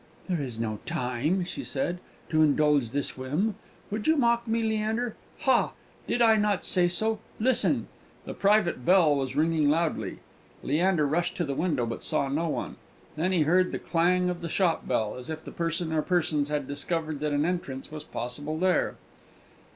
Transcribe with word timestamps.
"There 0.27 0.41
is 0.41 0.59
no 0.59 0.79
time," 0.87 1.43
she 1.43 1.63
said, 1.63 1.99
"to 2.29 2.41
indulge 2.41 2.89
this 2.89 3.15
whim. 3.15 3.53
Would 3.91 4.07
you 4.07 4.15
mock 4.15 4.47
me, 4.47 4.63
Leander? 4.63 5.15
Ha! 5.41 5.73
did 6.07 6.23
I 6.23 6.37
not 6.37 6.65
say 6.65 6.87
so? 6.87 7.19
Listen!" 7.39 7.87
The 8.25 8.33
private 8.33 8.83
bell 8.83 9.15
was 9.15 9.35
ringing 9.35 9.69
loudly. 9.69 10.17
Leander 10.63 11.05
rushed 11.05 11.37
to 11.37 11.45
the 11.45 11.53
window, 11.53 11.85
but 11.85 12.03
saw 12.03 12.27
no 12.29 12.49
one. 12.49 12.77
Then 13.15 13.31
he 13.31 13.41
heard 13.43 13.71
the 13.71 13.77
clang 13.77 14.27
of 14.27 14.41
the 14.41 14.49
shop 14.49 14.87
bell, 14.87 15.17
as 15.17 15.29
if 15.29 15.43
the 15.45 15.51
person 15.51 15.93
or 15.93 16.01
persons 16.01 16.49
had 16.49 16.67
discovered 16.67 17.19
that 17.19 17.31
an 17.31 17.45
entrance 17.45 17.91
was 17.91 18.03
possible 18.03 18.57
there. 18.57 18.95